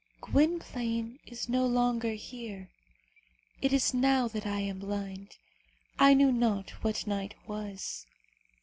[0.19, 2.71] "Gwynplaine is no longer here.
[3.61, 5.37] It is now that I am blind.
[5.99, 8.07] I knew not what night was.